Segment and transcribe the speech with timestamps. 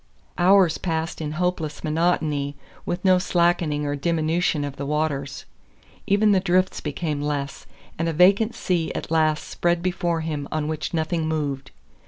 [0.39, 2.55] Hours passed in hopeless monotony,
[2.87, 5.45] with no slackening or diminution of the waters.
[6.07, 7.67] Even the drifts became less,
[7.99, 11.69] and a vacant sea at last spread before him on which nothing moved.